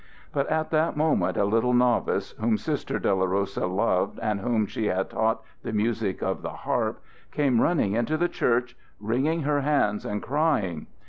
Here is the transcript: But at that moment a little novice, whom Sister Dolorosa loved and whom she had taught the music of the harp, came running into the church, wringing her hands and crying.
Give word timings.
But 0.33 0.47
at 0.49 0.71
that 0.71 0.97
moment 0.97 1.37
a 1.37 1.45
little 1.45 1.75
novice, 1.75 2.31
whom 2.39 2.57
Sister 2.57 2.97
Dolorosa 2.97 3.67
loved 3.67 4.17
and 4.19 4.39
whom 4.39 4.65
she 4.65 4.87
had 4.87 5.11
taught 5.11 5.43
the 5.61 5.71
music 5.73 6.23
of 6.23 6.41
the 6.41 6.49
harp, 6.49 6.99
came 7.31 7.61
running 7.61 7.93
into 7.93 8.17
the 8.17 8.27
church, 8.27 8.75
wringing 8.99 9.43
her 9.43 9.61
hands 9.61 10.03
and 10.03 10.19
crying. 10.19 10.87